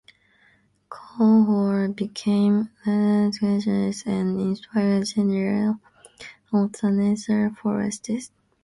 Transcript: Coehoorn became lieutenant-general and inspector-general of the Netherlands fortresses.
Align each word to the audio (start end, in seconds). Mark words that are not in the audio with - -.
Coehoorn 0.89 1.95
became 1.95 2.71
lieutenant-general 2.87 3.91
and 4.07 4.39
inspector-general 4.41 5.79
of 6.51 6.71
the 6.73 6.89
Netherlands 6.89 7.55
fortresses. 7.61 8.31